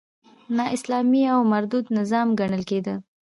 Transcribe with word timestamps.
نا 0.55 0.65
اسلامي 0.75 1.23
او 1.33 1.39
مردود 1.51 1.85
نظام 1.99 2.27
ګڼل 2.39 2.61
کېده. 2.69 2.95